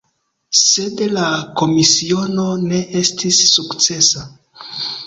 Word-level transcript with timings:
Sed 0.59 1.03
la 1.17 1.25
komisiono 1.61 2.47
ne 2.65 2.81
estis 3.03 3.45
sukcesa. 3.53 4.29